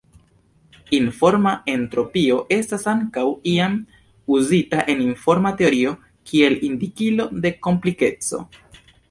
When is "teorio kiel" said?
5.61-6.59